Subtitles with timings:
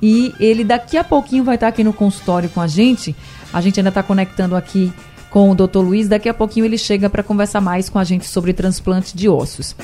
[0.00, 3.14] E ele daqui a pouquinho vai estar aqui no consultório com a gente.
[3.52, 4.92] A gente ainda está conectando aqui
[5.32, 5.78] com o Dr.
[5.78, 6.06] Luiz.
[6.08, 9.74] Daqui a pouquinho ele chega para conversar mais com a gente sobre transplante de ossos.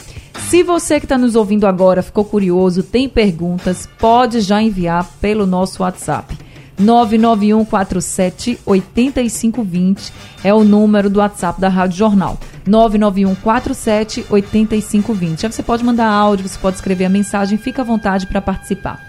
[0.49, 5.47] Se você que está nos ouvindo agora ficou curioso, tem perguntas, pode já enviar pelo
[5.47, 6.37] nosso WhatsApp.
[6.79, 10.13] 99147 8520
[10.45, 12.39] é o número do WhatsApp da Rádio Jornal.
[12.65, 15.47] 99147 8520.
[15.47, 19.08] Aí você pode mandar áudio, você pode escrever a mensagem, fica à vontade para participar.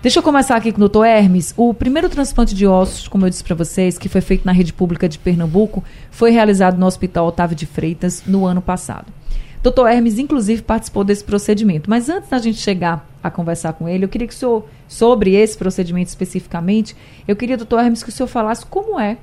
[0.00, 1.52] Deixa eu começar aqui com o doutor Hermes.
[1.56, 4.72] O primeiro transplante de ossos, como eu disse para vocês, que foi feito na rede
[4.72, 9.12] pública de Pernambuco, foi realizado no Hospital Otávio de Freitas no ano passado.
[9.60, 11.90] Doutor Hermes, inclusive, participou desse procedimento.
[11.90, 15.34] Mas antes da gente chegar a conversar com ele, eu queria que o senhor, sobre
[15.34, 16.94] esse procedimento especificamente,
[17.26, 19.18] eu queria, doutor Hermes, que o senhor falasse como é,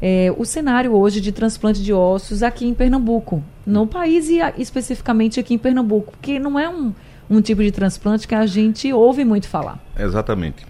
[0.00, 5.40] é o cenário hoje de transplante de ossos aqui em Pernambuco, no país e especificamente
[5.40, 6.92] aqui em Pernambuco, porque não é um
[7.28, 9.78] um tipo de transplante que a gente ouve muito falar.
[9.98, 10.64] Exatamente.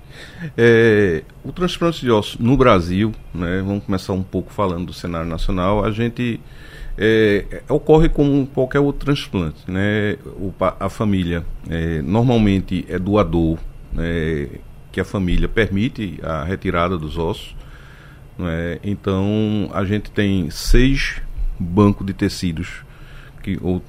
[0.56, 5.28] É, o transplante de ossos no Brasil, né, vamos começar um pouco falando do cenário
[5.28, 6.40] nacional, a gente
[6.96, 9.70] é, ocorre como qualquer outro transplante.
[9.70, 13.58] Né, o, a família é, normalmente é doador,
[13.92, 14.48] né,
[14.90, 17.54] que a família permite a retirada dos ossos.
[18.38, 21.20] Né, então a gente tem seis
[21.58, 22.84] bancos de tecidos
[23.46, 23.80] que, ou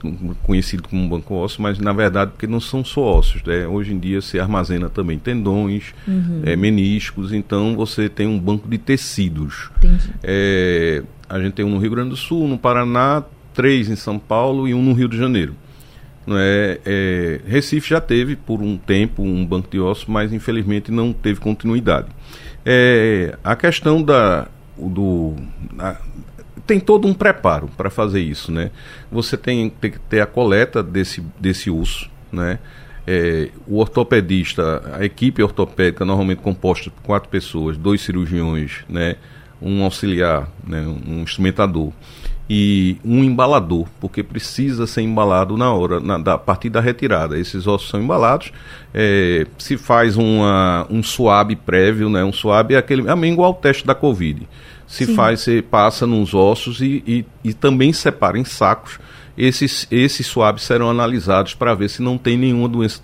[0.44, 3.42] conhecido como banco ósseo, mas na verdade porque não são só ossos.
[3.44, 3.68] Né?
[3.68, 6.42] Hoje em dia se armazena também tendões, uhum.
[6.46, 9.72] é, meniscos, então você tem um banco de tecidos.
[10.24, 14.20] É, a gente tem um no Rio Grande do Sul, no Paraná, três em São
[14.20, 15.56] Paulo e um no Rio de Janeiro.
[16.30, 21.12] É, é, Recife já teve por um tempo um banco de ossos, mas infelizmente não
[21.14, 22.10] teve continuidade.
[22.70, 24.46] É, a questão da,
[24.78, 25.34] do,
[26.66, 28.72] tem todo um preparo para fazer isso, né?
[29.10, 32.60] Você tem, tem, que ter a coleta desse, desse uso, né?
[33.08, 39.16] É, o ortopedista, a equipe ortopédica normalmente composta por quatro pessoas, dois cirurgiões, né?
[39.62, 40.82] Um auxiliar, né?
[40.86, 41.94] um instrumentador
[42.50, 47.38] e um embalador, porque precisa ser embalado na hora, na, da, a partir da retirada.
[47.38, 48.52] Esses ossos são embalados,
[48.94, 52.24] é, se faz uma, um suave prévio, né?
[52.24, 54.48] Um suave é aquele, é igual ao teste da Covid
[54.88, 55.16] se Sim.
[55.16, 58.98] faz, você passa nos ossos e, e, e, também separa em sacos.
[59.38, 63.00] Esses, esses suaves serão analisados para ver se não tem nenhuma doença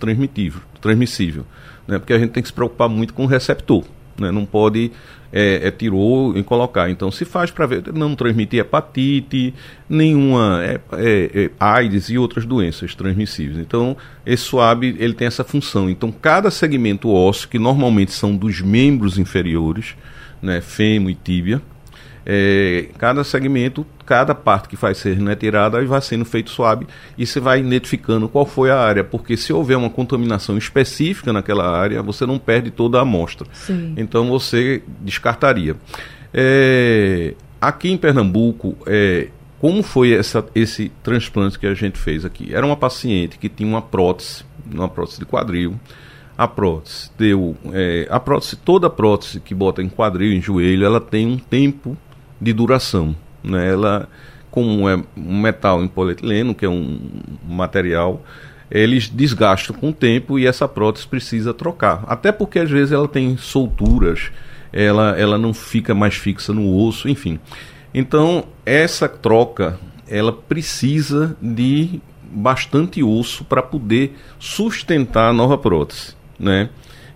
[0.80, 1.44] transmissível.
[1.86, 1.98] Né?
[1.98, 3.84] Porque a gente tem que se preocupar muito com o receptor.
[4.18, 4.30] Né?
[4.30, 4.92] Não pode
[5.32, 6.88] é, é tirou e colocar.
[6.88, 9.52] Então se faz para não transmitir hepatite,
[9.88, 13.58] nenhuma é, é, é, AIDS e outras doenças transmissíveis.
[13.58, 15.90] Então esse suave ele tem essa função.
[15.90, 19.96] Então cada segmento ósseo, que normalmente são dos membros inferiores,
[20.40, 21.60] né, fêmur e tíbia,
[22.26, 26.86] é, cada segmento, cada parte que vai ser retirada, vai sendo feito suave
[27.18, 31.68] e você vai identificando qual foi a área, porque se houver uma contaminação específica naquela
[31.68, 33.46] área, você não perde toda a amostra.
[33.52, 33.94] Sim.
[33.96, 35.76] Então você descartaria.
[36.32, 39.28] É, aqui em Pernambuco, é,
[39.60, 42.54] como foi essa, esse transplante que a gente fez aqui?
[42.54, 45.78] Era uma paciente que tinha uma prótese, uma prótese de quadril,
[46.36, 51.00] a prótese deu é, a prótese toda prótese que bota em quadril em joelho ela
[51.00, 51.96] tem um tempo
[52.44, 53.16] de duração.
[53.42, 53.70] Né?
[53.70, 54.08] Ela,
[54.50, 57.00] como é um metal em polietileno, que é um
[57.48, 58.22] material,
[58.70, 62.04] eles desgastam com o tempo e essa prótese precisa trocar.
[62.06, 64.30] Até porque às vezes ela tem solturas,
[64.72, 67.38] ela, ela não fica mais fixa no osso, enfim.
[67.92, 76.16] Então, essa troca, ela precisa de bastante osso para poder sustentar a nova prótese.
[76.38, 76.68] né?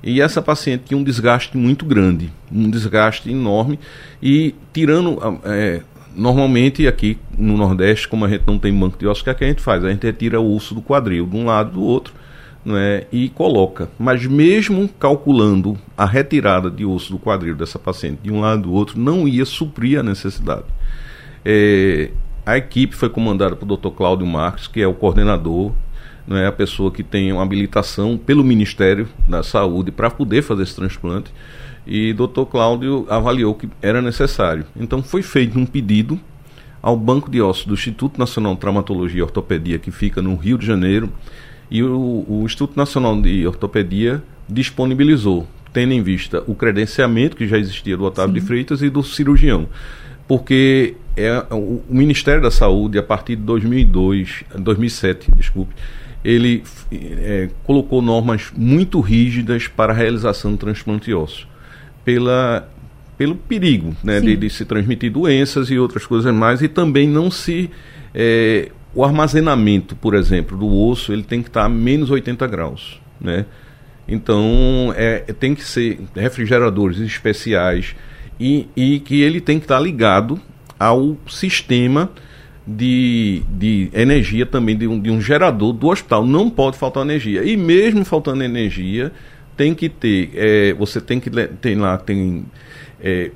[0.02, 3.78] E essa paciente tinha um desgaste muito grande, um desgaste enorme.
[4.22, 5.82] E tirando, é,
[6.14, 9.34] normalmente aqui no Nordeste, como a gente não tem banco de ossos, o que, é
[9.34, 9.84] que a gente faz?
[9.84, 12.14] A gente retira o osso do quadril de um lado do outro
[12.64, 13.88] né, e coloca.
[13.98, 18.72] Mas mesmo calculando a retirada de osso do quadril dessa paciente de um lado do
[18.72, 20.64] outro, não ia suprir a necessidade.
[21.44, 22.10] É,
[22.46, 23.90] a equipe foi comandada por Dr.
[23.90, 25.72] Cláudio Marques, que é o coordenador
[26.28, 30.64] não é a pessoa que tem uma habilitação pelo Ministério da Saúde para poder fazer
[30.64, 31.32] esse transplante.
[31.86, 32.42] E Dr.
[32.50, 34.66] Cláudio avaliou que era necessário.
[34.78, 36.20] Então foi feito um pedido
[36.82, 40.58] ao Banco de Ossos do Instituto Nacional de Traumatologia e Ortopedia, que fica no Rio
[40.58, 41.10] de Janeiro,
[41.70, 47.58] e o, o Instituto Nacional de Ortopedia disponibilizou, tendo em vista o credenciamento que já
[47.58, 48.40] existia do Otávio Sim.
[48.40, 49.66] de Freitas e do cirurgião.
[50.26, 55.75] Porque é, o, o Ministério da Saúde, a partir de 2002, 2007, desculpe,
[56.24, 56.62] ele
[56.92, 61.46] é, colocou normas muito rígidas para a realização do transplante ósseo,
[62.04, 62.68] pela,
[63.16, 67.30] pelo perigo né, de, de, se transmitir doenças e outras coisas mais, e também não
[67.30, 67.70] se.
[68.14, 73.00] É, o armazenamento, por exemplo, do osso, ele tem que estar a menos 80 graus.
[73.20, 73.44] Né?
[74.08, 77.94] Então, é, tem que ser refrigeradores especiais
[78.40, 80.40] e, e que ele tem que estar ligado
[80.78, 82.10] ao sistema
[82.68, 86.26] de, de energia também de um, de um gerador do hospital.
[86.26, 87.42] Não pode faltar energia.
[87.42, 89.10] E mesmo faltando energia,
[89.56, 90.30] tem que ter.
[90.34, 92.44] É, você tem que tem lá tem
[93.00, 93.30] é,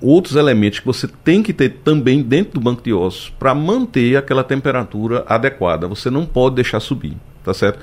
[0.00, 4.16] outros elementos que você tem que ter também dentro do banco de ossos para manter
[4.16, 5.88] aquela temperatura adequada.
[5.88, 7.16] Você não pode deixar subir,
[7.46, 7.78] tá certo?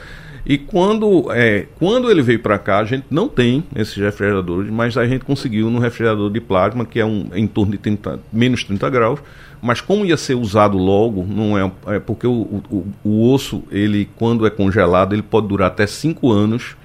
[0.46, 4.98] E quando, é, quando ele veio para cá, a gente não tem esses refrigeradores, mas
[4.98, 8.64] a gente conseguiu no refrigerador de plasma, que é um, em torno de 30, menos
[8.66, 9.20] 30 graus,
[9.62, 14.10] mas como ia ser usado logo, não é, é porque o, o, o, osso, ele
[14.18, 16.76] quando é congelado, ele pode durar até 5 anos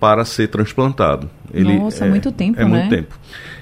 [0.00, 1.30] para ser transplantado.
[1.54, 2.70] Ele, Nossa, é muito tempo, é né?
[2.70, 3.16] muito tempo.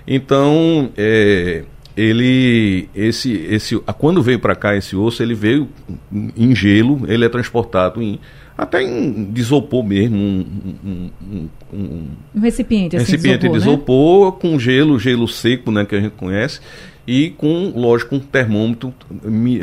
[0.06, 1.64] Então, é,
[1.94, 5.68] ele esse esse quando veio para cá esse osso, ele veio
[6.34, 8.18] em gelo, ele é transportado em
[8.56, 10.46] até em de isopor mesmo, um,
[10.84, 14.38] um, um, um recipiente, assim, recipiente de isopor, de isopor né?
[14.40, 16.60] com gelo, gelo seco, né, que a gente conhece,
[17.06, 18.94] e com, lógico, um termômetro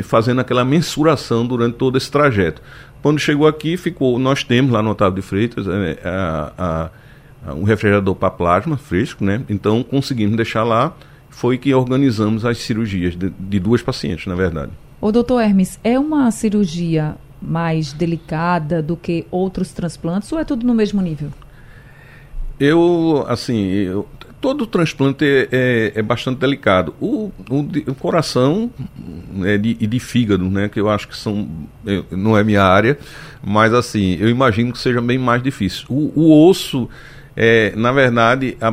[0.02, 2.62] fazendo aquela mensuração durante todo esse trajeto.
[3.02, 7.54] Quando chegou aqui, ficou, nós temos lá no Otávio de Freitas é, a, a, a,
[7.54, 9.42] um refrigerador para plasma fresco, né?
[9.48, 10.94] Então conseguimos deixar lá.
[11.28, 14.70] Foi que organizamos as cirurgias de, de duas pacientes, na verdade.
[15.00, 20.66] O doutor Hermes, é uma cirurgia mais delicada do que outros transplantes ou é tudo
[20.66, 21.30] no mesmo nível?
[22.58, 24.08] Eu, assim, eu,
[24.42, 26.94] todo transplante é, é, é, bastante delicado.
[27.00, 28.70] O, o, o coração
[29.32, 31.48] né, de, e de fígado, né, que eu acho que são,
[32.10, 32.98] não é minha área,
[33.42, 35.86] mas assim, eu imagino que seja bem mais difícil.
[35.88, 36.90] O, o osso,
[37.36, 38.70] é, na verdade, a,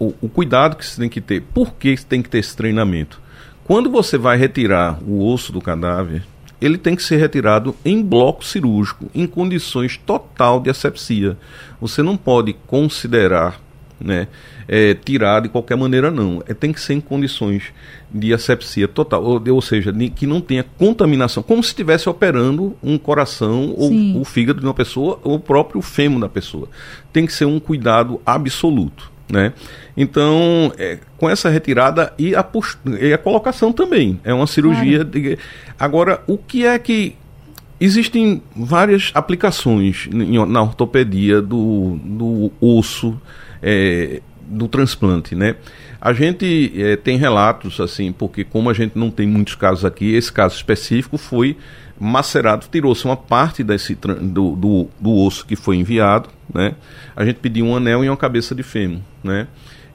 [0.00, 1.42] o, o cuidado que se tem que ter.
[1.54, 3.22] Por que tem que ter esse treinamento?
[3.64, 6.24] Quando você vai retirar o osso do cadáver,
[6.64, 11.36] ele tem que ser retirado em bloco cirúrgico, em condições total de asepsia.
[11.80, 13.60] Você não pode considerar
[14.00, 14.28] né,
[14.66, 16.42] é, tirar de qualquer maneira, não.
[16.46, 17.64] É, tem que ser em condições
[18.12, 22.76] de asepsia total, ou, ou seja, de, que não tenha contaminação, como se estivesse operando
[22.82, 26.68] um coração ou o fígado de uma pessoa ou o próprio fêmur da pessoa.
[27.12, 29.13] Tem que ser um cuidado absoluto.
[29.28, 29.52] Né?
[29.96, 32.46] Então, é, com essa retirada e a,
[33.00, 34.20] e a colocação também.
[34.24, 35.04] É uma cirurgia.
[35.04, 35.10] Claro.
[35.10, 35.38] De...
[35.78, 37.16] Agora, o que é que.
[37.80, 43.20] Existem várias aplicações na ortopedia do, do osso,
[43.60, 45.56] é, do transplante, né?
[46.00, 50.14] A gente é, tem relatos, assim, porque como a gente não tem muitos casos aqui,
[50.14, 51.56] esse caso específico foi
[51.98, 56.74] macerado, tirou-se uma parte desse, do, do, do, osso que foi enviado, né?
[57.14, 59.46] A gente pediu um anel e uma cabeça de fêmur, né?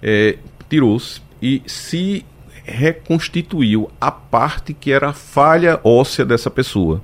[0.01, 0.38] É,
[0.70, 2.25] tirou-se e se
[2.63, 7.01] reconstituiu a parte que era a falha óssea dessa pessoa.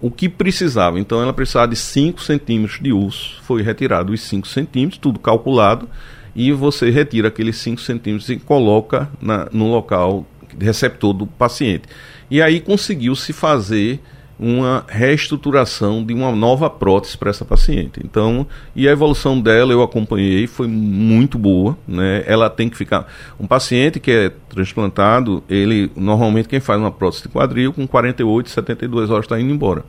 [0.00, 4.46] O que precisava, então ela precisava de 5 centímetros de osso, foi retirado os 5
[4.48, 5.88] centímetros, tudo calculado,
[6.34, 10.26] e você retira aqueles 5 centímetros e coloca na, no local
[10.58, 11.84] receptor do paciente.
[12.30, 14.00] E aí conseguiu-se fazer
[14.38, 18.00] uma reestruturação de uma nova prótese para essa paciente.
[18.04, 22.24] Então, e a evolução dela eu acompanhei, foi muito boa, né?
[22.26, 23.06] Ela tem que ficar
[23.38, 28.50] um paciente que é transplantado, ele normalmente quem faz uma prótese de quadril com 48,
[28.50, 29.84] 72 horas está indo embora.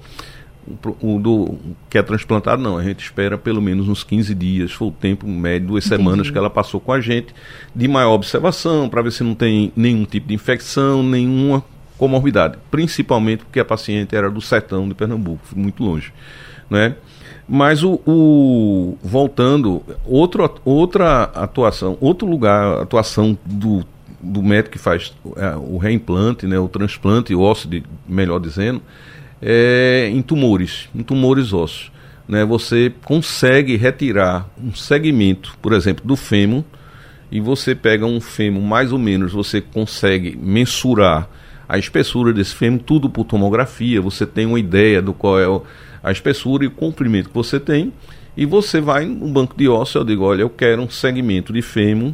[0.67, 1.59] O, o do
[1.89, 5.27] que é transplantado não, a gente espera pelo menos uns 15 dias, foi o tempo
[5.27, 6.01] médio, duas Entendi.
[6.01, 7.35] semanas que ela passou com a gente,
[7.75, 11.63] de maior observação, para ver se não tem nenhum tipo de infecção, nenhuma
[11.97, 16.11] comorbidade, principalmente porque a paciente era do sertão de Pernambuco, muito longe,
[16.69, 16.95] né?
[17.47, 23.85] Mas o, o, voltando, outro, outra atuação, outro lugar, atuação do,
[24.19, 28.81] do médico que faz é, o reimplante, né, o transplante ósseo, de, melhor dizendo,
[29.39, 31.91] é em tumores, em tumores ósseos.
[32.27, 36.63] Né, você consegue retirar um segmento, por exemplo, do fêmur,
[37.31, 41.29] e você pega um fêmur mais ou menos, você consegue mensurar
[41.67, 45.61] a espessura desse fêmur, tudo por tomografia, você tem uma ideia do qual é
[46.03, 47.91] a espessura e o comprimento que você tem,
[48.37, 51.61] e você vai no banco de ossos, eu digo, olha, eu quero um segmento de
[51.61, 52.13] fêmur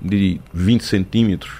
[0.00, 1.52] de 20 centímetros,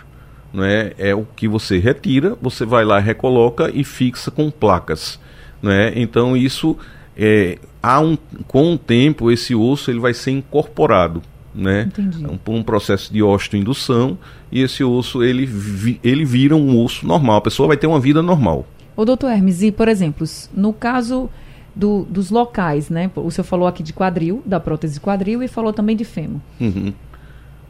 [0.52, 0.92] né?
[0.98, 5.20] é o que você retira, você vai lá, recoloca e fixa com placas.
[5.62, 5.92] Né?
[5.94, 6.76] Então isso,
[7.16, 8.16] é, há um,
[8.48, 11.22] com o tempo, esse osso ele vai ser incorporado
[11.54, 11.82] né?
[11.82, 12.26] Entendi.
[12.26, 14.18] Um, por um processo de osteoindução
[14.50, 17.36] e esse osso ele, vi, ele vira um osso normal.
[17.36, 18.66] A pessoa vai ter uma vida normal.
[18.96, 21.30] O doutor Hermes, e por exemplo, no caso
[21.74, 23.10] do, dos locais, né?
[23.16, 26.40] O senhor falou aqui de quadril, da prótese quadril e falou também de fêmur.
[26.60, 26.92] Uhum.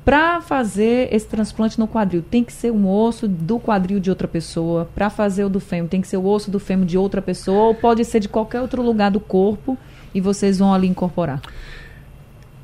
[0.05, 4.27] Para fazer esse transplante no quadril, tem que ser um osso do quadril de outra
[4.27, 4.89] pessoa.
[4.95, 7.69] Para fazer o do fêmur, tem que ser o osso do fêmur de outra pessoa.
[7.69, 9.77] Ou pode ser de qualquer outro lugar do corpo
[10.15, 11.41] e vocês vão ali incorporar.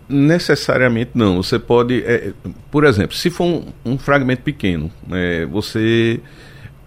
[0.08, 1.42] Necessariamente não.
[1.42, 2.32] Você pode, é,
[2.70, 6.20] por exemplo, se for um, um fragmento pequeno, é, você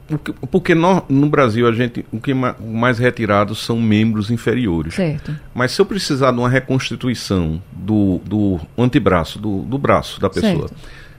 [0.09, 4.95] porque, porque no, no, Brasil a gente o que ma, mais retirado são membros inferiores.
[4.95, 5.35] Certo.
[5.53, 10.67] Mas se eu precisar de uma reconstituição do, do antebraço, do, do braço da pessoa,
[10.67, 10.75] certo.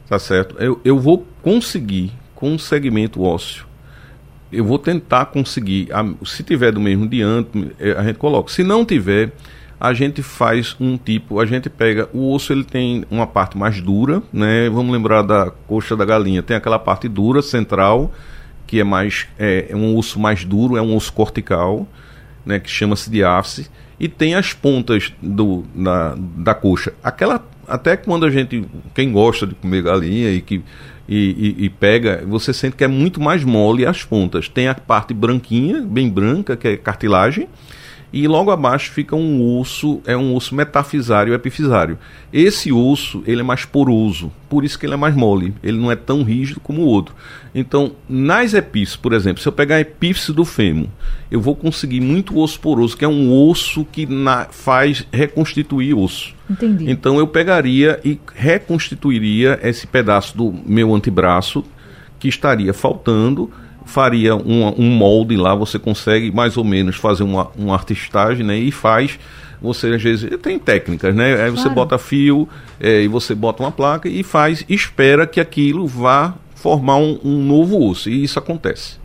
[0.09, 0.57] tá certo?
[0.59, 3.64] Eu, eu vou conseguir com um segmento ósseo.
[4.50, 8.50] Eu vou tentar conseguir, a, se tiver do mesmo diâmetro, é, a gente coloca.
[8.50, 9.30] Se não tiver,
[9.81, 13.81] a gente faz um tipo, a gente pega o osso, ele tem uma parte mais
[13.81, 14.69] dura, né?
[14.69, 18.13] Vamos lembrar da coxa da galinha, tem aquela parte dura central,
[18.67, 21.89] que é mais é, é um osso mais duro, é um osso cortical,
[22.45, 26.93] né, que chama-se diáfise, e tem as pontas do, da, da coxa.
[27.03, 30.63] Aquela até quando a gente, quem gosta de comer galinha e que
[31.09, 34.49] e, e, e, pega, você sente que é muito mais mole as pontas.
[34.49, 37.49] Tem a parte branquinha, bem branca, que é cartilagem,
[38.12, 41.99] e logo abaixo fica um osso, é um osso metafisário epifisário.
[42.33, 45.90] Esse osso, ele é mais poroso, por isso que ele é mais mole, ele não
[45.90, 47.14] é tão rígido como o outro.
[47.55, 50.88] Então, nas epífises, por exemplo, se eu pegar a epífice do fêmur,
[51.31, 56.35] eu vou conseguir muito osso poroso, que é um osso que na, faz reconstituir osso.
[56.49, 56.90] Entendi.
[56.90, 61.64] Então eu pegaria e reconstituiria esse pedaço do meu antebraço
[62.19, 63.50] que estaria faltando
[63.85, 68.57] faria um, um molde lá, você consegue mais ou menos fazer uma, uma artistagem, né?
[68.57, 69.19] E faz
[69.61, 71.33] você às vezes tem técnicas, né?
[71.33, 71.57] Aí claro.
[71.57, 76.35] você bota fio é, e você bota uma placa e faz, espera que aquilo vá
[76.55, 78.99] formar um, um, novo osso e isso acontece.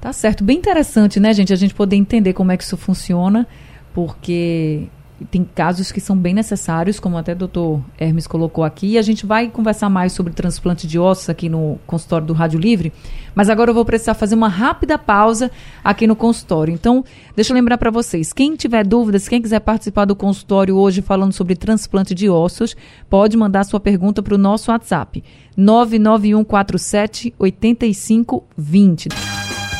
[0.00, 1.52] Tá certo, bem interessante, né, gente?
[1.52, 3.46] A gente poder entender como é que isso funciona,
[3.94, 4.88] porque
[5.30, 8.92] tem casos que são bem necessários, como até o doutor Hermes colocou aqui.
[8.92, 12.58] E a gente vai conversar mais sobre transplante de ossos aqui no consultório do Rádio
[12.58, 12.92] Livre.
[13.34, 15.50] Mas agora eu vou precisar fazer uma rápida pausa
[15.82, 16.72] aqui no consultório.
[16.72, 21.02] Então, deixa eu lembrar para vocês: quem tiver dúvidas, quem quiser participar do consultório hoje
[21.02, 22.76] falando sobre transplante de ossos,
[23.08, 25.22] pode mandar sua pergunta para o nosso WhatsApp:
[25.56, 29.08] 99147 8520.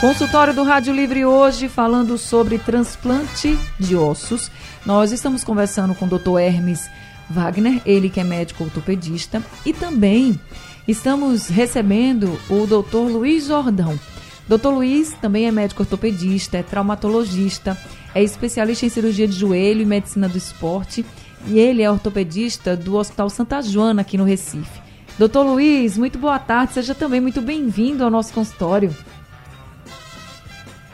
[0.03, 4.51] Consultório do Rádio Livre hoje falando sobre transplante de ossos.
[4.85, 6.41] Nós estamos conversando com o Dr.
[6.41, 6.91] Hermes
[7.31, 10.41] Wagner, ele que é médico ortopedista, e também
[10.89, 13.13] estamos recebendo o Dr.
[13.13, 13.97] Luiz Jordão.
[14.49, 14.71] Dr.
[14.71, 17.79] Luiz também é médico ortopedista, é traumatologista,
[18.13, 21.07] é especialista em cirurgia de joelho e medicina do esporte,
[21.47, 24.83] e ele é ortopedista do Hospital Santa Joana aqui no Recife.
[25.17, 28.93] Doutor Luiz, muito boa tarde, seja também muito bem-vindo ao nosso consultório.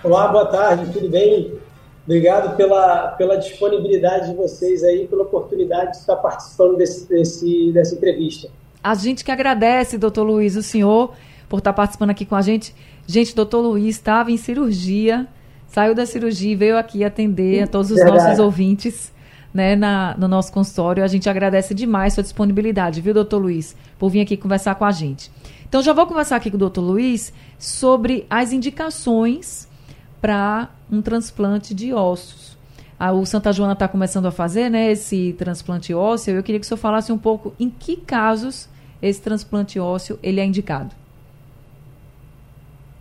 [0.09, 1.53] Olá, boa tarde, tudo bem?
[2.07, 7.95] Obrigado pela, pela disponibilidade de vocês aí, pela oportunidade de estar participando desse, desse, dessa
[7.95, 8.49] entrevista.
[8.83, 11.13] A gente que agradece, doutor Luiz, o senhor,
[11.47, 12.75] por estar participando aqui com a gente.
[13.07, 15.27] Gente, doutor Luiz estava em cirurgia,
[15.67, 18.29] saiu da cirurgia e veio aqui atender a todos os Verdade.
[18.29, 19.13] nossos ouvintes
[19.53, 21.05] né, na, no nosso consultório.
[21.05, 24.91] A gente agradece demais sua disponibilidade, viu, doutor Luiz, por vir aqui conversar com a
[24.91, 25.31] gente.
[25.69, 29.68] Então, já vou conversar aqui com o doutor Luiz sobre as indicações
[30.21, 32.57] para um transplante de ossos.
[33.15, 36.35] O Santa Joana está começando a fazer né, esse transplante ósseo.
[36.35, 38.69] Eu queria que o senhor falasse um pouco em que casos
[39.01, 40.91] esse transplante ósseo ele é indicado.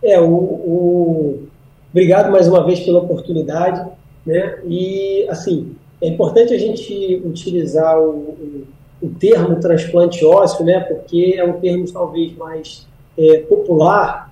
[0.00, 1.48] É, o, o...
[1.90, 3.90] obrigado mais uma vez pela oportunidade.
[4.24, 4.60] Né?
[4.68, 8.66] E, assim, é importante a gente utilizar o, o,
[9.02, 10.78] o termo transplante ósseo, né?
[10.78, 14.27] porque é um termo talvez mais é, popular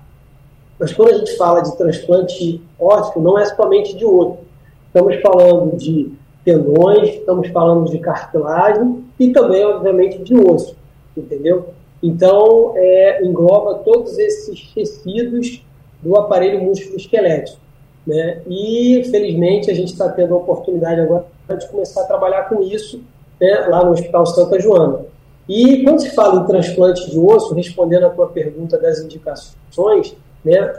[0.79, 4.39] mas quando a gente fala de transplante ósseo, não é somente de outro.
[4.87, 6.11] Estamos falando de
[6.43, 10.75] tendões, estamos falando de cartilagem e também, obviamente, de osso,
[11.15, 11.69] entendeu?
[12.01, 15.63] Então, é, engloba todos esses tecidos
[16.01, 17.59] do aparelho músculo-esquelético.
[18.05, 18.41] Né?
[18.47, 23.01] E, felizmente, a gente está tendo a oportunidade agora de começar a trabalhar com isso
[23.41, 25.05] né, lá no Hospital Santa Joana.
[25.49, 30.15] E quando se fala em transplante de osso, respondendo a tua pergunta das indicações,
[30.47, 30.73] né,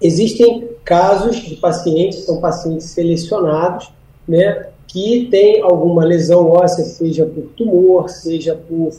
[0.00, 3.92] existem casos de pacientes, são pacientes selecionados,
[4.26, 8.92] né, que têm alguma lesão óssea, seja por tumor, seja por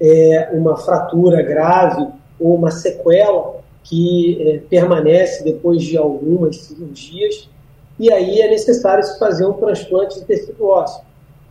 [0.00, 2.06] é, uma fratura grave
[2.38, 7.48] ou uma sequela que é, permanece depois de algumas cirurgias,
[7.98, 11.02] e aí é necessário se fazer um transplante de tecido ósseo.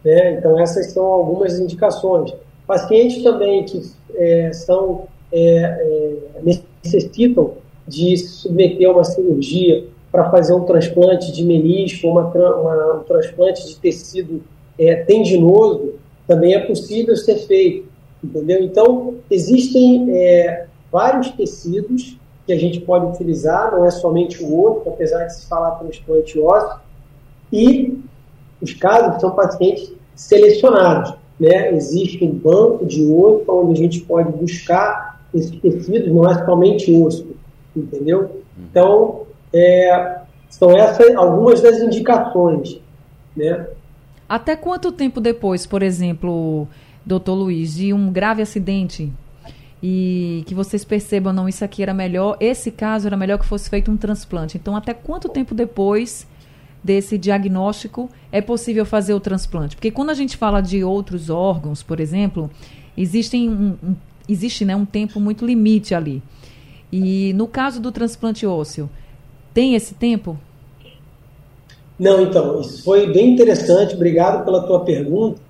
[0.03, 0.33] Né?
[0.33, 2.33] Então, essas são algumas indicações.
[2.65, 3.81] Pacientes também que
[4.15, 6.41] é, são, é, é,
[6.83, 7.53] necessitam
[7.87, 13.03] de se submeter a uma cirurgia para fazer um transplante de menisco, uma, uma, um
[13.03, 14.41] transplante de tecido
[14.77, 15.93] é, tendinoso,
[16.27, 17.87] também é possível ser feito,
[18.23, 18.61] entendeu?
[18.63, 24.89] Então, existem é, vários tecidos que a gente pode utilizar, não é somente o osso,
[24.89, 26.79] apesar de se falar transplante ósseo,
[27.51, 27.99] e
[28.61, 31.13] os casos são pacientes selecionados.
[31.39, 31.73] Né?
[31.75, 36.93] Existe um banco de osso onde a gente pode buscar esses tecidos, não é somente
[36.95, 37.27] osso,
[37.79, 38.43] entendeu?
[38.57, 40.19] Então, é,
[40.49, 42.79] são essas algumas das indicações,
[43.35, 43.67] né?
[44.27, 46.67] Até quanto tempo depois, por exemplo,
[47.05, 49.11] doutor Luiz, de um grave acidente
[49.81, 53.69] e que vocês percebam, não, isso aqui era melhor, esse caso era melhor que fosse
[53.69, 54.57] feito um transplante.
[54.57, 56.27] Então, até quanto tempo depois
[56.83, 59.75] desse diagnóstico é possível fazer o transplante?
[59.75, 62.49] Porque quando a gente fala de outros órgãos, por exemplo,
[62.97, 63.95] existem um, um,
[64.27, 66.21] existe né, um tempo muito limite ali.
[66.91, 68.89] E no caso do transplante ósseo,
[69.53, 70.37] tem esse tempo?
[71.99, 75.41] Não, então, isso foi bem interessante, obrigado pela tua pergunta.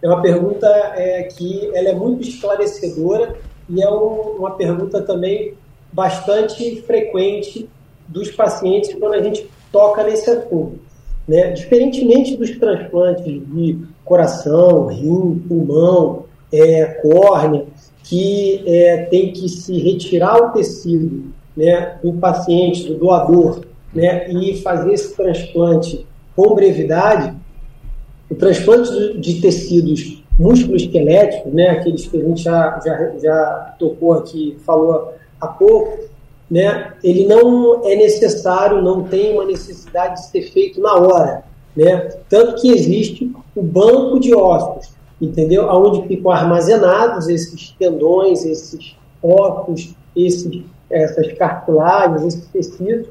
[0.00, 3.36] É uma pergunta é, que ela é muito esclarecedora
[3.68, 5.54] e é um, uma pergunta também
[5.92, 7.68] bastante frequente
[8.08, 10.78] dos pacientes quando a gente toca nesse assunto.
[11.26, 11.52] Né?
[11.52, 17.66] Diferentemente dos transplantes de coração, rim, pulmão, é, córnea,
[18.04, 23.60] que é, tem que se retirar o tecido né, do paciente, do doador,
[23.94, 27.34] né, e fazer esse transplante com brevidade,
[28.30, 34.56] o transplante de tecidos músculo-esqueléticos, né, aqueles que a gente já, já, já tocou aqui,
[34.64, 35.98] falou há pouco,
[36.50, 41.44] né, ele não é necessário, não tem uma necessidade de ser feito na hora.
[41.76, 42.10] Né?
[42.28, 45.68] Tanto que existe o banco de ossos, entendeu?
[45.68, 53.06] Onde ficam armazenados esses tendões, esses ossos, esses, essas cartilagens, esses tecidos,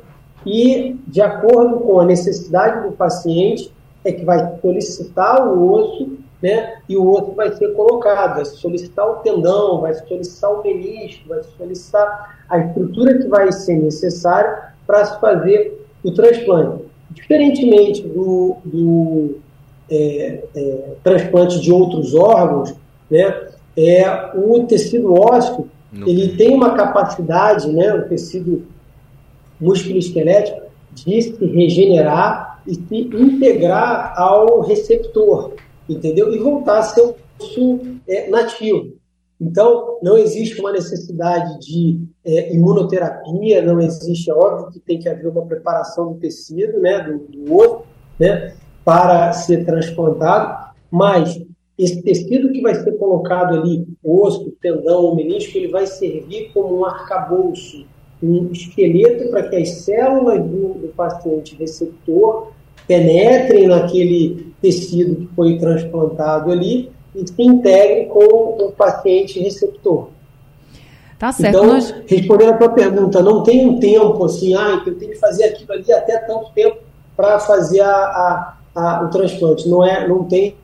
[0.45, 3.71] e de acordo com a necessidade do paciente,
[4.03, 6.79] é que vai solicitar o osso, né?
[6.89, 11.43] E o osso vai ser colocado, vai solicitar o tendão, vai solicitar o menisco, vai
[11.43, 16.83] solicitar a estrutura que vai ser necessária para se fazer o transplante.
[17.11, 19.35] Diferentemente do, do
[19.91, 22.73] é, é, transplante de outros órgãos,
[23.09, 25.69] né, é, o tecido ósseo
[26.05, 28.65] ele tem uma capacidade, né, o tecido
[29.59, 30.61] músculo-esquelético,
[30.93, 35.53] de se regenerar e se integrar ao receptor,
[35.87, 36.33] entendeu?
[36.33, 38.93] E voltar a ser um osso é, nativo.
[39.39, 45.09] Então, não existe uma necessidade de é, imunoterapia, não existe, é óbvio que tem que
[45.09, 47.83] haver uma preparação do tecido, né, do, do osso,
[48.19, 51.41] né, para ser transplantado, mas
[51.77, 56.85] esse tecido que vai ser colocado ali, osso, tendão, menisco, ele vai servir como um
[56.85, 57.85] arcabouço,
[58.21, 62.51] um esqueleto para que as células do, do paciente receptor
[62.87, 70.09] penetrem naquele tecido que foi transplantado ali e se integre com o paciente receptor.
[71.17, 71.55] Tá certo.
[71.55, 71.93] Então, nós...
[72.07, 75.73] respondendo a tua pergunta, não tem um tempo assim, ah, eu tenho que fazer aquilo
[75.73, 76.77] ali até tanto tempo
[77.15, 79.67] para fazer a, a, a, o transplante.
[79.67, 80.55] Não, é, não tem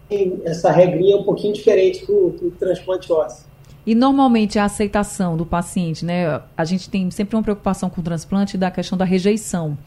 [0.43, 3.45] essa regrinha um pouquinho diferente do, do transplante ósseo.
[3.85, 6.41] E normalmente a aceitação do paciente, né?
[6.57, 9.77] A gente tem sempre uma preocupação com o transplante da questão da rejeição.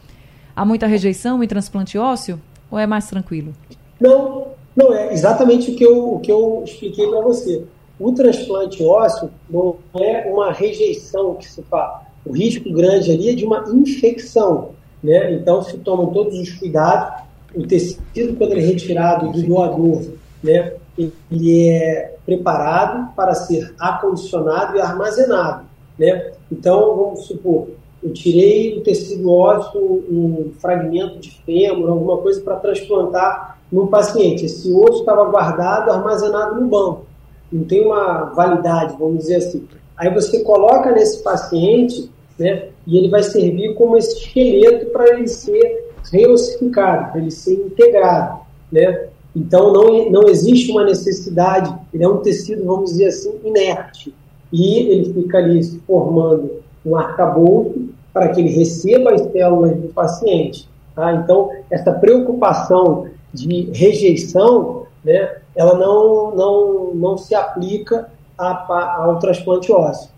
[0.57, 3.53] Há muita rejeição em transplante ósseo ou é mais tranquilo?
[4.01, 7.65] Não, não, é exatamente o que eu, o que eu expliquei para você.
[7.99, 12.01] O transplante ósseo não é uma rejeição que se faz.
[12.25, 14.71] O risco grande ali é de uma infecção.
[15.03, 15.35] Né?
[15.35, 17.23] Então, se tomam todos os cuidados.
[17.55, 20.03] O tecido, quando ele é retirado do doador,
[20.43, 25.65] né, ele é preparado para ser acondicionado e armazenado.
[25.99, 26.33] Né?
[26.51, 27.69] Então, vamos supor,
[28.03, 34.47] eu tirei do tecido ósseo um fragmento de fêmur, alguma coisa para transplantar no paciente.
[34.47, 37.05] Esse osso estava guardado, armazenado no banco.
[37.53, 39.67] Não tem uma validade, vamos dizer assim.
[39.97, 45.29] Aí você coloca nesse paciente, né, e ele vai servir como esse esqueleto para ele
[45.29, 49.09] ser reossificado, para ele ser integrado, né?
[49.35, 54.15] Então não, não existe uma necessidade, ele é um tecido, vamos dizer assim, inerte.
[54.53, 60.69] E ele fica ali formando um arcabouço para que ele receba as células do paciente.
[60.95, 61.15] Tá?
[61.15, 69.71] Então, essa preocupação de rejeição, né, ela não, não, não se aplica a, ao transplante
[69.71, 70.11] ósseo.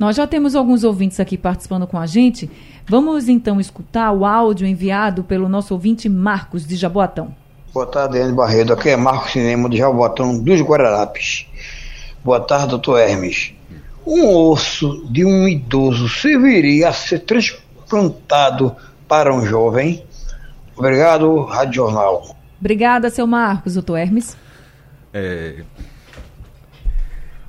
[0.00, 2.50] Nós já temos alguns ouvintes aqui participando com a gente.
[2.88, 7.34] Vamos então escutar o áudio enviado pelo nosso ouvinte Marcos de Jaboatão.
[7.70, 8.72] Boa tarde, Ana Barreto.
[8.72, 11.46] Aqui é Marcos Cinema de Jaboatão dos Guararapes.
[12.24, 13.52] Boa tarde, doutor Hermes.
[14.06, 18.74] Um osso de um idoso serviria a ser transplantado
[19.06, 20.02] para um jovem?
[20.78, 22.34] Obrigado, Rádio Jornal.
[22.58, 23.74] Obrigada, seu Marcos.
[23.74, 24.34] Doutor Hermes.
[25.12, 25.62] É...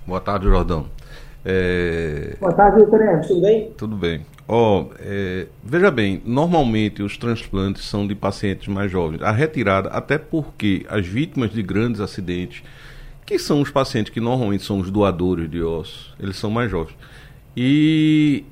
[0.05, 0.87] Boa tarde, Jordão.
[1.43, 2.35] É...
[2.39, 3.27] Boa tarde, Hermes.
[3.27, 3.71] Tudo bem?
[3.77, 4.25] Tudo bem.
[4.47, 9.21] Oh, é, veja bem, normalmente os transplantes são de pacientes mais jovens.
[9.21, 12.61] A retirada, até porque as vítimas de grandes acidentes
[13.25, 16.97] que são os pacientes que normalmente são os doadores de ossos, eles são mais jovens.
[17.55, 18.43] E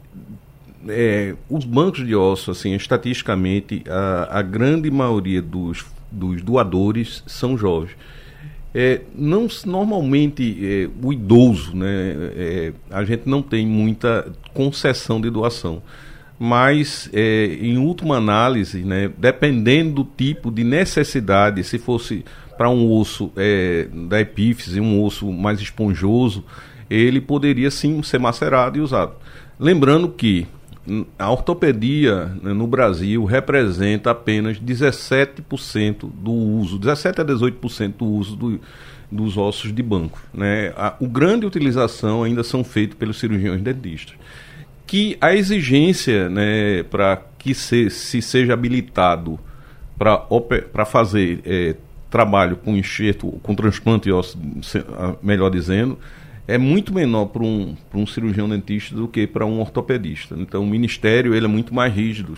[0.88, 7.58] é, os bancos de ossos, assim, estatisticamente, a, a grande maioria dos, dos doadores são
[7.58, 7.92] jovens.
[8.74, 11.88] É, não normalmente é, o idoso, né,
[12.36, 15.82] é, a gente não tem muita concessão de doação,
[16.38, 22.24] mas é, em última análise, né, dependendo do tipo de necessidade, se fosse
[22.58, 26.46] para um osso é, da epífise, um osso mais esponjoso,
[26.90, 29.14] ele poderia sim ser macerado e usado.
[29.60, 30.48] Lembrando que
[31.18, 38.36] a ortopedia né, no Brasil representa apenas 17% do uso, 17 a 18% do uso
[38.36, 38.60] do,
[39.12, 40.20] dos ossos de banco.
[40.34, 40.74] Né?
[40.76, 44.16] A, o grande utilização ainda são feitos pelos cirurgiões dentistas.
[44.86, 49.40] Que a exigência né, para que se, se seja habilitado
[49.98, 51.76] para fazer é,
[52.10, 54.40] trabalho com enxerto, com transplante ósseo,
[55.22, 55.98] melhor dizendo,
[56.50, 60.36] é muito menor para um, um cirurgião dentista do que para um ortopedista.
[60.36, 62.34] Então, o ministério ele é muito mais rígido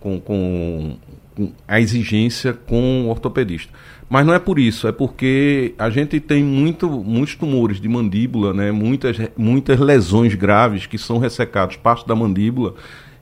[0.00, 0.96] com, com,
[1.36, 3.72] com, a exigência com o ortopedista.
[4.10, 8.52] Mas não é por isso, é porque a gente tem muito, muitos tumores de mandíbula,
[8.52, 8.72] né?
[8.72, 12.74] muitas, muitas lesões graves que são ressecados parte da mandíbula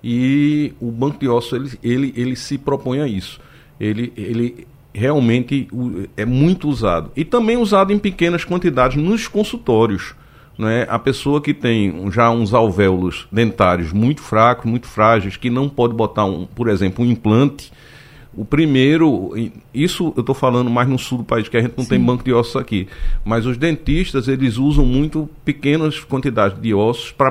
[0.03, 3.38] e o banco de ossos ele, ele, ele se propõe a isso.
[3.79, 5.68] Ele, ele realmente
[6.16, 7.12] é muito usado.
[7.14, 10.14] E também usado em pequenas quantidades nos consultórios.
[10.58, 10.86] Né?
[10.88, 15.94] A pessoa que tem já uns alvéolos dentários muito fracos, muito frágeis, que não pode
[15.94, 17.72] botar, um, por exemplo, um implante.
[18.34, 19.32] O primeiro,
[19.74, 21.90] isso eu estou falando mais no sul do país, que a gente não Sim.
[21.90, 22.88] tem banco de ossos aqui.
[23.24, 27.30] Mas os dentistas, eles usam muito pequenas quantidades de ossos para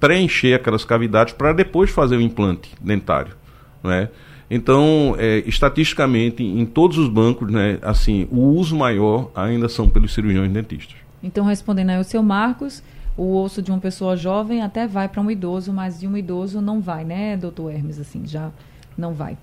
[0.00, 3.36] preencher aquelas cavidades para depois fazer o implante dentário.
[3.84, 4.08] Né?
[4.50, 10.14] Então, é, estatisticamente, em todos os bancos, né, assim, o uso maior ainda são pelos
[10.14, 10.96] cirurgiões dentistas.
[11.22, 12.82] Então, respondendo aí o seu Marcos,
[13.16, 16.60] o osso de uma pessoa jovem até vai para um idoso, mas de um idoso
[16.60, 18.50] não vai, né, doutor Hermes, assim, já
[18.96, 19.36] não vai.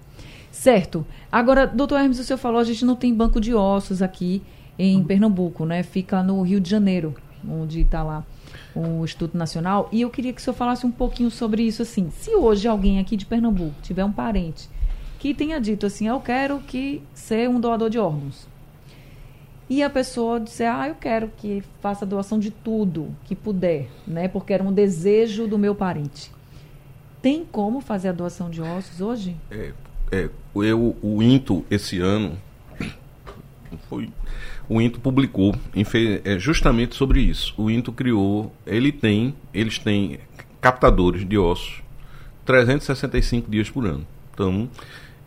[0.52, 1.06] Certo.
[1.30, 4.42] Agora, doutor Hermes, o senhor falou, a gente não tem banco de ossos aqui
[4.80, 5.84] em Pernambuco, né?
[5.84, 7.14] Fica no Rio de Janeiro,
[7.48, 8.24] onde está lá
[8.74, 9.90] o Instituto Nacional.
[9.92, 12.10] E eu queria que o senhor falasse um pouquinho sobre isso, assim.
[12.10, 14.70] Se hoje alguém aqui de Pernambuco tiver um parente
[15.20, 18.48] que tenha dito assim, eu quero que ser um doador de órgãos.
[19.70, 24.28] E a pessoa disser, ah, eu quero que faça doação de tudo que puder, né?
[24.28, 26.32] Porque era um desejo do meu parente.
[27.22, 29.36] Tem como fazer a doação de ossos hoje?
[29.50, 29.74] É,
[30.12, 32.38] é eu, o INTO esse ano
[33.90, 34.10] foi
[34.68, 35.56] o INTO publicou
[36.24, 37.54] é, justamente sobre isso.
[37.58, 40.20] O INTO criou, ele tem, eles têm
[40.60, 41.82] captadores de ossos
[42.46, 44.06] 365 dias por ano.
[44.34, 44.70] Então,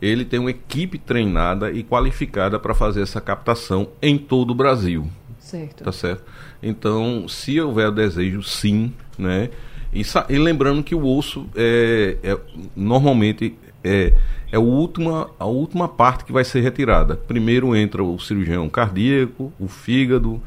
[0.01, 5.07] ele tem uma equipe treinada e qualificada para fazer essa captação em todo o Brasil.
[5.39, 5.83] Certo.
[5.83, 6.23] Tá certo?
[6.61, 9.49] Então, se houver desejo, sim, né?
[9.91, 12.37] E, e lembrando que o osso é, é
[12.75, 14.13] normalmente é,
[14.51, 17.15] é a, última, a última parte que vai ser retirada.
[17.15, 20.41] Primeiro entra o cirurgião cardíaco, o fígado,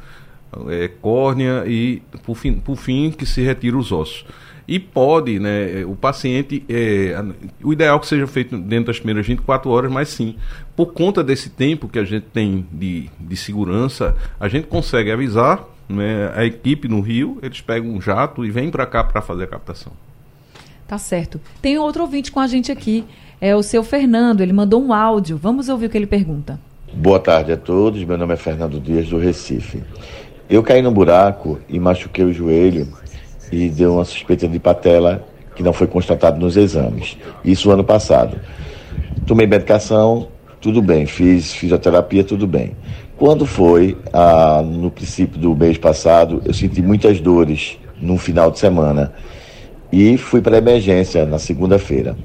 [0.69, 4.25] é, córnea e, por fim, por fim, que se retira os ossos.
[4.67, 7.21] E pode, né, o paciente, é,
[7.61, 10.35] o ideal é que seja feito dentro das primeiras 24 horas, mas sim,
[10.75, 15.65] por conta desse tempo que a gente tem de, de segurança, a gente consegue avisar
[15.89, 19.43] né, a equipe no Rio, eles pegam um jato e vêm para cá para fazer
[19.43, 19.91] a captação.
[20.87, 21.41] Tá certo.
[21.61, 23.03] Tem outro ouvinte com a gente aqui,
[23.41, 25.37] é o seu Fernando, ele mandou um áudio.
[25.37, 26.59] Vamos ouvir o que ele pergunta.
[26.93, 28.03] Boa tarde a todos.
[28.03, 29.83] Meu nome é Fernando Dias, do Recife.
[30.49, 32.87] Eu caí no buraco e machuquei o joelho
[33.53, 35.23] e deu uma suspeita de patela
[35.55, 37.15] que não foi constatado nos exames.
[37.45, 38.39] Isso ano passado.
[39.27, 40.27] Tomei medicação,
[40.59, 41.05] tudo bem.
[41.05, 42.71] Fiz fisioterapia, tudo bem.
[43.15, 48.57] Quando foi ah, no princípio do mês passado, eu senti muitas dores no final de
[48.57, 49.13] semana
[49.91, 52.17] e fui para emergência na segunda-feira.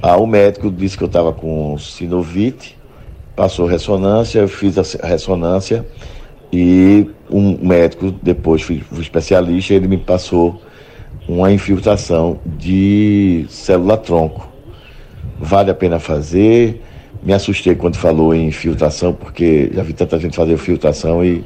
[0.00, 2.78] Ah, o médico disse que eu estava com sinovite,
[3.34, 5.84] passou ressonância, eu fiz a ressonância
[6.52, 10.60] e um médico, depois fui, fui especialista, ele me passou
[11.28, 14.48] uma infiltração de célula-tronco.
[15.38, 16.82] Vale a pena fazer.
[17.22, 21.44] Me assustei quando falou em infiltração, porque já vi tanta gente fazer filtração e,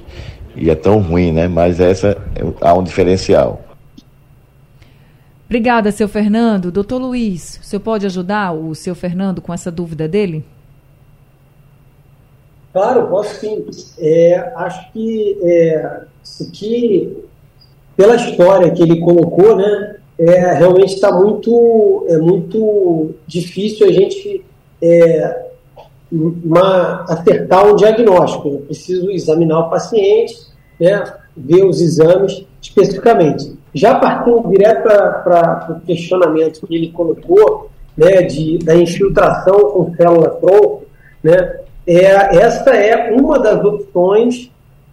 [0.57, 1.49] e é tão ruim, né?
[1.49, 3.63] Mas essa é, há um diferencial.
[5.47, 6.73] Obrigada, seu Fernando.
[6.73, 10.45] Doutor Luiz, o senhor pode ajudar o seu Fernando com essa dúvida dele?
[12.75, 13.65] Claro, posso sim.
[14.01, 17.25] É, acho que é, isso aqui,
[17.97, 24.45] pela história que ele colocou, né, é, realmente está muito, é muito difícil a gente
[24.83, 25.47] é,
[26.11, 28.49] uma, acertar um diagnóstico.
[28.49, 30.37] Eu preciso examinar o paciente,
[30.81, 31.05] né,
[31.37, 33.57] ver os exames especificamente.
[33.73, 40.83] Já partindo direto para o questionamento que ele colocou, né, de, da infiltração com célula-tronco,
[41.23, 44.51] né, é, essa é uma das opções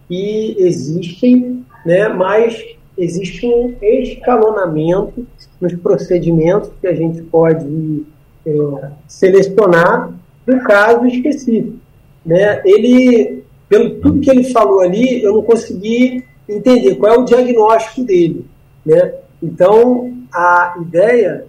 [0.08, 2.62] que existem, né, mas
[2.96, 5.26] existe um escalonamento
[5.60, 8.04] nos procedimentos que a gente pode
[8.44, 10.12] é, selecionar
[10.46, 11.78] no caso específico.
[12.24, 12.60] Né?
[12.64, 18.04] Ele, pelo tudo que ele falou ali, eu não consegui entender qual é o diagnóstico
[18.04, 18.46] dele.
[18.84, 19.14] Né?
[19.42, 21.46] Então, a ideia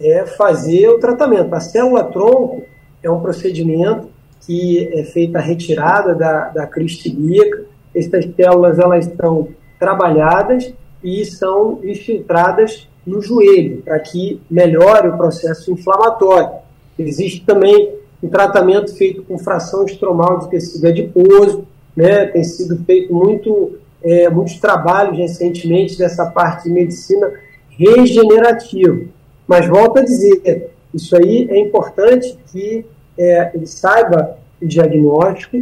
[0.00, 1.54] é fazer o tratamento.
[1.54, 2.64] A célula-tronco
[3.02, 4.11] é um procedimento
[4.46, 7.64] que é feita a retirada da, da crista ilíaca.
[7.94, 15.72] Essas células elas estão trabalhadas e são infiltradas no joelho, para que melhore o processo
[15.72, 16.50] inflamatório.
[16.98, 22.26] Existe também um tratamento feito com fração estromal de tecido adiposo, né?
[22.26, 27.30] tem sido feito muito, é, muitos trabalhos recentemente dessa parte de medicina
[27.70, 29.00] regenerativa.
[29.46, 32.86] Mas volto a dizer, isso aí é importante que
[33.18, 35.56] é, ele saiba o diagnóstico.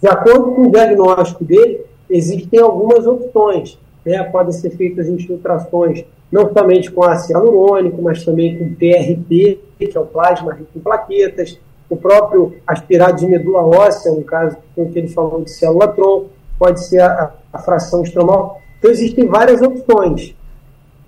[0.00, 3.78] De acordo com o diagnóstico dele, existem algumas opções.
[4.04, 4.22] Né?
[4.24, 10.00] Podem ser feitas infiltrações não somente com ácido hialurônico, mas também com PRP, que é
[10.00, 11.58] o plasma rico em plaquetas,
[11.88, 16.84] o próprio aspirado de medula óssea, no caso com que ele falou de célula-tronco, pode
[16.84, 18.60] ser a, a, fração estromal.
[18.78, 20.34] Então, existem várias opções.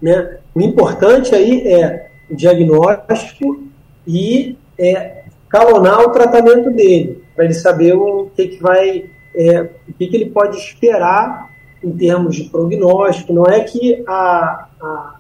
[0.01, 0.39] Né?
[0.55, 3.63] O importante aí é o diagnóstico
[4.07, 5.20] e é,
[5.51, 10.17] calonar o tratamento dele, para ele saber o que, que vai, é, o que, que
[10.17, 11.51] ele pode esperar
[11.83, 13.33] em termos de prognóstico.
[13.33, 15.15] Não é que a, a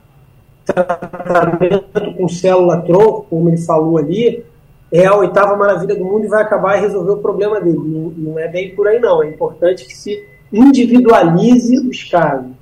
[0.64, 4.44] tratamento com célula-tronco, como ele falou ali,
[4.92, 7.78] é a oitava maravilha do mundo e vai acabar e resolver o problema dele.
[7.78, 9.22] Não, não é bem por aí, não.
[9.22, 12.59] É importante que se individualize os casos.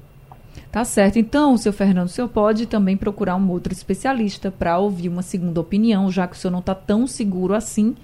[0.70, 1.18] Tá certo.
[1.18, 5.60] Então, seu Fernando, o senhor pode também procurar um outro especialista para ouvir uma segunda
[5.60, 7.96] opinião, já que o senhor não está tão seguro assim.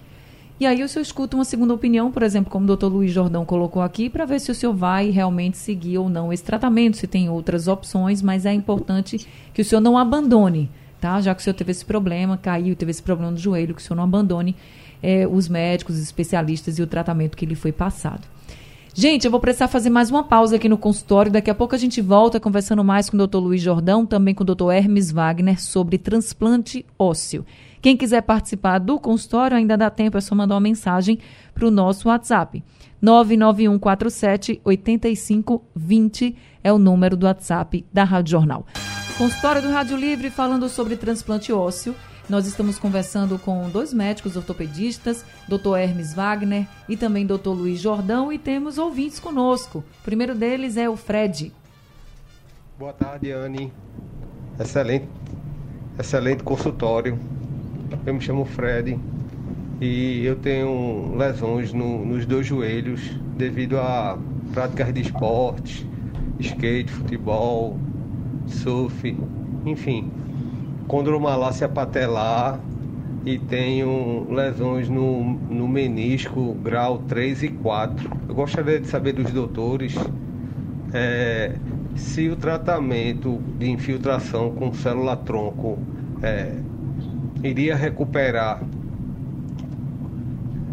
[0.58, 3.44] E aí o senhor escuta uma segunda opinião, por exemplo, como o doutor Luiz Jordão
[3.44, 7.06] colocou aqui, para ver se o senhor vai realmente seguir ou não esse tratamento, se
[7.06, 11.20] tem outras opções, mas é importante que o senhor não abandone, tá?
[11.20, 13.84] Já que o senhor teve esse problema, caiu, teve esse problema no joelho, que o
[13.84, 14.54] senhor não abandone
[15.02, 18.33] é, os médicos, os especialistas e o tratamento que lhe foi passado.
[18.96, 21.32] Gente, eu vou precisar fazer mais uma pausa aqui no consultório.
[21.32, 24.44] Daqui a pouco a gente volta conversando mais com o doutor Luiz Jordão, também com
[24.44, 27.44] o doutor Hermes Wagner, sobre transplante ósseo.
[27.82, 31.18] Quem quiser participar do consultório, ainda dá tempo, é só mandar uma mensagem
[31.52, 32.62] para o nosso WhatsApp.
[33.02, 38.64] 99147 8520 é o número do WhatsApp da Rádio Jornal.
[39.18, 41.96] Consultório do Rádio Livre falando sobre transplante ósseo.
[42.26, 45.76] Nós estamos conversando com dois médicos ortopedistas, Dr.
[45.76, 47.50] Hermes Wagner e também Dr.
[47.50, 49.84] Luiz Jordão, e temos ouvintes conosco.
[50.00, 51.52] O primeiro deles é o Fred.
[52.78, 53.70] Boa tarde, Anne.
[54.58, 55.06] Excelente,
[55.98, 57.18] excelente consultório.
[58.06, 58.98] Eu me chamo Fred
[59.78, 63.02] e eu tenho lesões no, nos dois joelhos
[63.36, 64.18] devido a
[64.54, 65.84] práticas de esportes,
[66.40, 67.78] skate, futebol,
[68.46, 69.14] surf,
[69.66, 70.23] enfim
[70.86, 72.60] condromalácia patelar
[73.24, 78.10] e tenho lesões no, no menisco grau 3 e 4.
[78.28, 79.94] Eu gostaria de saber dos doutores
[80.92, 81.54] é,
[81.96, 85.78] se o tratamento de infiltração com célula-tronco
[86.22, 86.52] é,
[87.42, 88.62] iria recuperar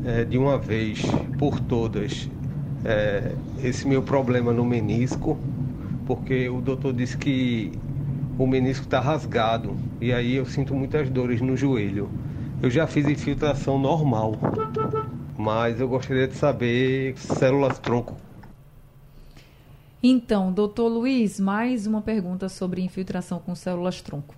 [0.06, 1.02] é, de uma vez
[1.38, 2.30] por todas
[2.84, 5.38] é, esse meu problema no menisco,
[6.06, 7.72] porque o doutor disse que
[8.38, 12.10] o menisco está rasgado e aí eu sinto muitas dores no joelho.
[12.62, 14.36] Eu já fiz infiltração normal,
[15.38, 18.16] mas eu gostaria de saber células tronco.
[20.04, 24.36] Então, doutor Luiz, mais uma pergunta sobre infiltração com células tronco.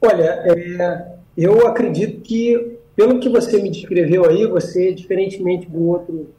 [0.00, 6.30] Olha, é, eu acredito que, pelo que você me descreveu aí, você, diferentemente do outro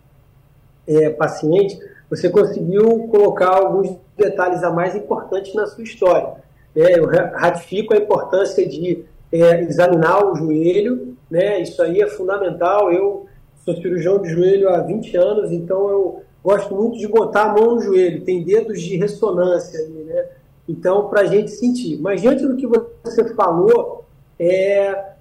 [0.88, 1.80] é, paciente,
[2.16, 6.36] você conseguiu colocar alguns detalhes a mais importantes na sua história.
[6.76, 11.60] É, eu ratifico a importância de é, examinar o joelho, né?
[11.60, 12.92] Isso aí é fundamental.
[12.92, 13.26] Eu
[13.66, 17.76] sou cirurgião de joelho há 20 anos, então eu gosto muito de botar a mão
[17.76, 18.24] no joelho.
[18.24, 20.26] Tem dedos de ressonância ali, né?
[20.70, 22.00] Então, para a gente sentir.
[22.00, 24.06] Mas diante do que você falou,
[24.38, 25.14] é,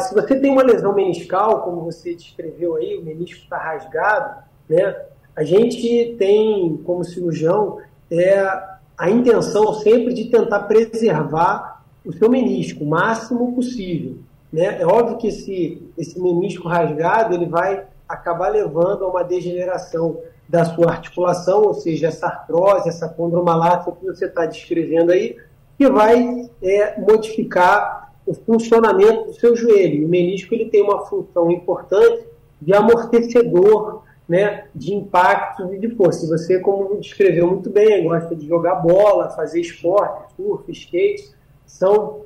[0.00, 4.94] se você tem uma lesão meniscal, como você descreveu aí, o menisco está rasgado, né?
[5.36, 7.78] A gente tem, como cirurgião,
[8.10, 8.40] é,
[8.96, 14.16] a intenção sempre de tentar preservar o seu menisco o máximo possível.
[14.52, 14.80] Né?
[14.80, 20.18] É óbvio que esse, esse menisco rasgado ele vai acabar levando a uma degeneração
[20.48, 25.36] da sua articulação, ou seja, essa artrose, essa condromalácia que você está descrevendo aí,
[25.76, 30.06] que vai é, modificar o funcionamento do seu joelho.
[30.06, 32.24] O menisco ele tem uma função importante
[32.62, 36.20] de amortecedor né, de impactos e de força.
[36.20, 41.30] Se você, como descreveu muito bem, gosta de jogar bola, fazer esporte, surf, skate,
[41.64, 42.22] são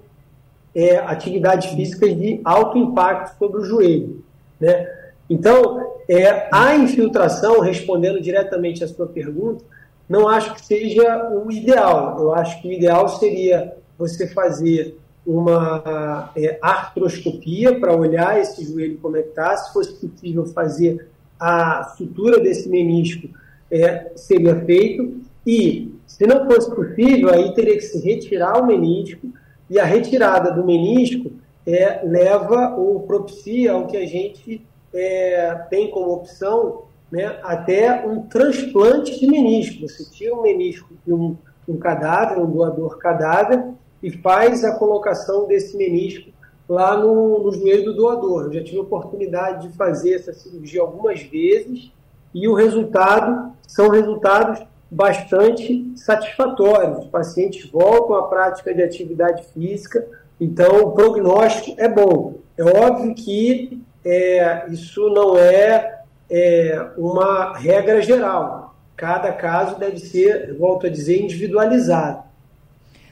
[0.74, 4.24] é, atividades físicas de alto impacto sobre o joelho.
[4.58, 4.88] Né?
[5.28, 9.64] Então, é, a infiltração, respondendo diretamente à sua pergunta,
[10.08, 12.18] não acho que seja o ideal.
[12.18, 18.98] Eu acho que o ideal seria você fazer uma é, artroscopia para olhar esse joelho
[18.98, 21.08] como é que está, se fosse possível fazer
[21.40, 23.28] a sutura desse menisco
[23.70, 29.28] é, seria feito e se não fosse possível, aí teria que se retirar o menisco
[29.70, 31.32] e a retirada do menisco
[31.66, 38.22] é, leva ou propicia o que a gente é, tem como opção né, até um
[38.22, 39.88] transplante de menisco.
[39.88, 41.36] Você tira um menisco de um,
[41.68, 43.64] um cadáver, um doador cadáver,
[44.02, 46.30] e faz a colocação desse menisco
[46.70, 48.44] lá no, no joelho do doador.
[48.44, 51.90] Eu já tive a oportunidade de fazer essa cirurgia algumas vezes
[52.32, 57.00] e o resultado são resultados bastante satisfatórios.
[57.00, 60.06] Os pacientes voltam à prática de atividade física,
[60.40, 62.36] então o prognóstico é bom.
[62.56, 68.76] É óbvio que é, isso não é, é uma regra geral.
[68.96, 72.22] Cada caso deve ser, volto a dizer, individualizado.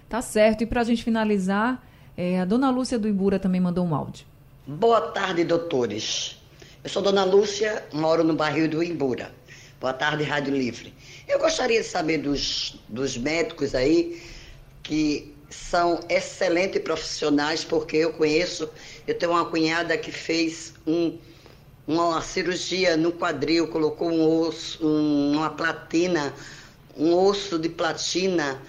[0.08, 0.62] Tá certo.
[0.62, 1.82] E para a gente finalizar,
[2.18, 4.26] é, a dona Lúcia do Ibura também mandou um áudio.
[4.66, 6.36] Boa tarde, doutores.
[6.82, 9.32] Eu sou dona Lúcia, moro no bairro do Ibura.
[9.80, 10.92] Boa tarde, Rádio Livre.
[11.28, 14.20] Eu gostaria de saber dos, dos médicos aí
[14.82, 18.68] que são excelentes profissionais, porque eu conheço,
[19.06, 21.16] eu tenho uma cunhada que fez um,
[21.86, 26.34] uma cirurgia no quadril, colocou um osso, um, uma platina,
[26.96, 28.60] um osso de platina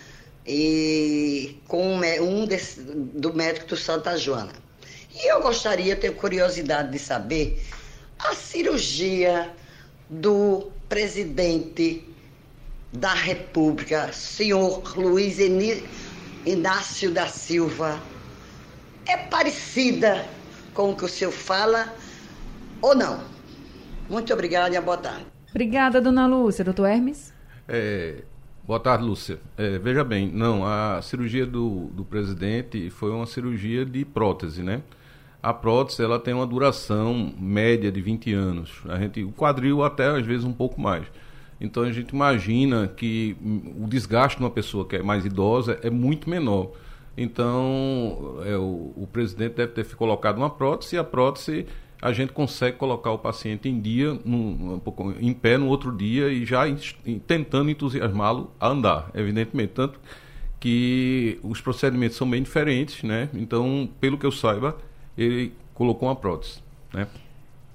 [0.52, 4.52] e com um desse, do médico do Santa Joana.
[5.14, 7.64] E eu gostaria, tenho curiosidade de saber
[8.18, 9.52] a cirurgia
[10.10, 12.04] do presidente
[12.92, 15.38] da República, senhor Luiz
[16.48, 18.02] Inácio da Silva,
[19.06, 20.26] é parecida
[20.74, 21.94] com o que o senhor fala
[22.82, 23.24] ou não?
[24.10, 25.28] Muito obrigada e boa tarde.
[25.52, 26.66] Obrigada, dona Lúcia.
[26.66, 27.32] Doutor Hermes?
[27.68, 28.24] É,
[28.69, 29.39] boa tarde, Lúcia.
[29.58, 34.84] É, veja bem, não, a cirurgia do, do presidente foi uma cirurgia de prótese, né?
[35.41, 38.84] A prótese ela tem uma duração média de 20 anos.
[38.88, 41.08] A gente, o quadril até às vezes um pouco mais.
[41.60, 43.36] Então a gente imagina que
[43.75, 46.71] o desgaste de uma pessoa que é mais idosa é muito menor.
[47.17, 51.65] Então é, o, o, presidente deve ter colocado uma prótese e a prótese
[52.02, 54.82] a gente consegue colocar o paciente em dia, num,
[55.20, 56.64] em pé no outro dia e já
[57.28, 59.74] tentando entusiasmá-lo a andar, evidentemente.
[59.74, 60.00] Tanto
[60.60, 63.30] que os procedimentos são bem diferentes, né?
[63.34, 64.78] Então, pelo que eu saiba,
[65.18, 66.62] ele colocou uma prótese,
[66.93, 67.08] né?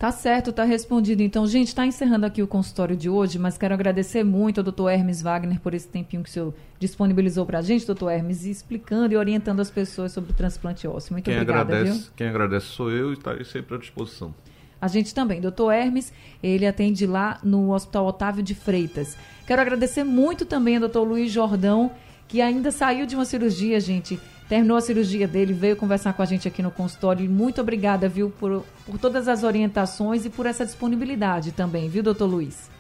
[0.04, 1.22] Tá certo, tá respondido.
[1.22, 4.90] Então, gente, está encerrando aqui o consultório de hoje, mas quero agradecer muito ao doutor
[4.90, 9.14] Hermes Wagner por esse tempinho que o senhor disponibilizou para a gente, doutor Hermes, explicando
[9.14, 11.14] e orientando as pessoas sobre o transplante ósseo.
[11.14, 12.10] Muito quem obrigada, agradece, viu?
[12.16, 14.34] Quem agradece sou eu e estarei sempre à disposição.
[14.78, 15.40] A gente também.
[15.40, 19.16] Doutor Hermes, ele atende lá no Hospital Otávio de Freitas.
[19.46, 21.90] Quero agradecer muito também ao doutor Luiz Jordão,
[22.28, 26.26] que ainda saiu de uma cirurgia, gente, terminou a cirurgia dele, veio conversar com a
[26.26, 27.28] gente aqui no consultório.
[27.28, 32.26] Muito obrigada, viu, por, por todas as orientações e por essa disponibilidade também, viu, doutor
[32.26, 32.70] Luiz?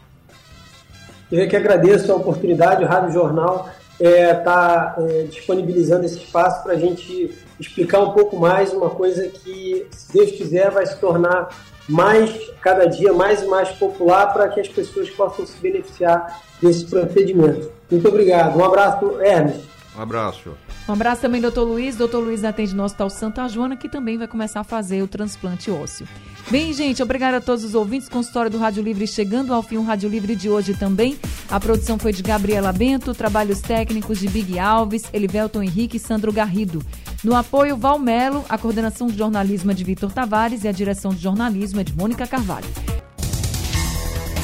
[1.32, 6.62] Eu que agradeço a oportunidade, o Rádio Jornal está é, tá, é, disponibilizando esse espaço
[6.62, 10.98] para a gente explicar um pouco mais uma coisa que, se Deus quiser, vai se
[10.98, 11.48] tornar
[11.88, 16.84] mais, cada dia mais e mais popular para que as pessoas possam se beneficiar desse
[16.86, 17.70] procedimento.
[17.90, 18.58] Muito obrigado.
[18.58, 19.60] Um abraço, Hermes.
[19.96, 20.54] Um abraço.
[20.88, 21.96] Um abraço também, doutor Luiz.
[21.96, 25.70] Doutor Luiz atende no Hospital Santa Joana, que também vai começar a fazer o transplante
[25.70, 26.06] ósseo.
[26.50, 28.08] Bem, gente, obrigado a todos os ouvintes.
[28.08, 31.18] Consultório do Rádio Livre chegando ao fim o Rádio Livre de hoje também.
[31.48, 36.32] A produção foi de Gabriela Bento, trabalhos técnicos de Big Alves, Elivelton Henrique e Sandro
[36.32, 36.84] Garrido.
[37.22, 41.22] No apoio, Valmelo, a coordenação de jornalismo é de Vitor Tavares e a direção de
[41.22, 42.66] jornalismo é de Mônica Carvalho.